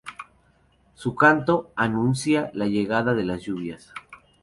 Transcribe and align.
Su 0.95 1.13
canto 1.13 1.69
"anuncia" 1.75 2.49
la 2.55 2.65
llegada 2.65 3.13
de 3.13 3.23
las 3.23 3.43
lluvias. 3.43 3.93